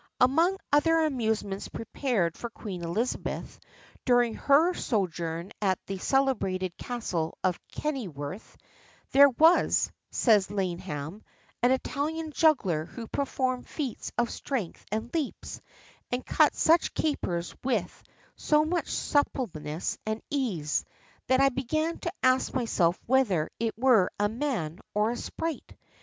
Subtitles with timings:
[0.19, 3.59] [XXXIV 28] Among other amusements prepared for Queen Elizabeth,
[4.03, 8.57] during her sojourn at the celebrated castle of Kenilworth,
[9.11, 11.21] "There was," says Laneham,
[11.61, 15.61] "an Italian juggler who performed feats of strength and leaps,
[16.11, 18.01] and cut such capers with
[18.35, 20.83] so much suppleness and ease,
[21.27, 25.75] that I began to ask myself whether it were a man or a sprite.